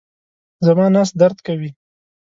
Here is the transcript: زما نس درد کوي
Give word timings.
زما 0.65 0.85
نس 0.95 1.09
درد 1.19 1.37
کوي 1.47 1.69